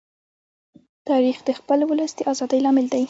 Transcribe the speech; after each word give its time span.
تاریخ 1.09 1.37
د 1.47 1.49
خپل 1.59 1.79
ولس 1.89 2.11
د 2.15 2.19
ازادۍ 2.31 2.59
لامل 2.63 2.85
دی. 2.93 2.99